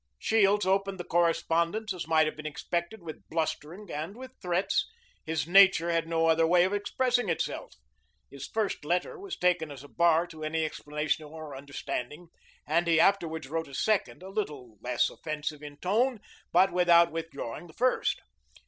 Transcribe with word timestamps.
Shields 0.17 0.65
opened 0.65 0.99
the 0.99 1.03
correspondence, 1.03 1.93
as 1.93 2.07
might 2.07 2.25
have 2.25 2.35
been 2.35 2.47
expected, 2.47 3.03
with 3.03 3.29
blustering 3.29 3.91
and 3.91 4.15
with 4.17 4.33
threats; 4.41 4.89
his 5.27 5.47
nature 5.47 5.91
had 5.91 6.07
no 6.07 6.25
other 6.25 6.47
way 6.47 6.63
of 6.63 6.73
expressing 6.73 7.29
itself. 7.29 7.73
His 8.31 8.47
first 8.47 8.83
letter 8.83 9.19
was 9.19 9.37
taken 9.37 9.69
as 9.69 9.83
a 9.83 9.87
bar 9.87 10.25
to 10.25 10.43
any 10.43 10.65
explanation 10.65 11.23
or 11.25 11.55
understanding, 11.55 12.29
and 12.65 12.87
he 12.87 12.99
afterwards 12.99 13.47
wrote 13.47 13.67
a 13.67 13.75
second, 13.75 14.23
a 14.23 14.29
little 14.29 14.79
less 14.81 15.07
offensive 15.07 15.61
in 15.61 15.77
tone, 15.77 16.19
but 16.51 16.71
without 16.73 17.11
withdrawing 17.11 17.67
the 17.67 17.73
first. 17.73 18.21